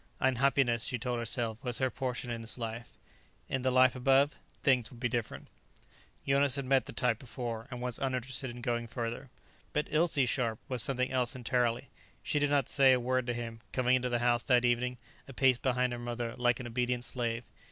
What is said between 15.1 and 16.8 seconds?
a pace behind her mother, like an